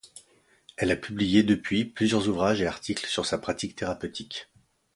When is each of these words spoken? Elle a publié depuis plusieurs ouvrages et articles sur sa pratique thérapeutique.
Elle 0.77 0.89
a 0.89 0.95
publié 0.95 1.43
depuis 1.43 1.85
plusieurs 1.85 2.27
ouvrages 2.27 2.59
et 2.59 2.65
articles 2.65 3.05
sur 3.05 3.27
sa 3.27 3.37
pratique 3.37 3.75
thérapeutique. 3.75 4.49